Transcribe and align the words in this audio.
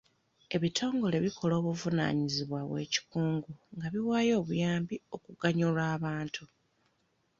Ebitongole 0.55 1.15
bikola 1.25 1.53
obuvunaanyizibwa 1.61 2.59
bw'ekikungu 2.69 3.51
nga 3.75 3.87
biwaayo 3.93 4.33
obuyambi 4.41 4.95
okuganyula 5.15 5.81
abantu. 5.95 6.43